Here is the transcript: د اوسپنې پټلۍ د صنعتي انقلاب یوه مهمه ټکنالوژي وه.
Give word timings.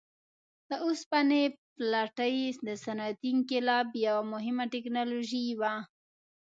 د 0.69 0.71
اوسپنې 0.85 1.43
پټلۍ 1.75 2.35
د 2.67 2.69
صنعتي 2.83 3.27
انقلاب 3.35 3.87
یوه 4.07 4.23
مهمه 4.33 4.65
ټکنالوژي 4.73 5.45
وه. 5.59 5.73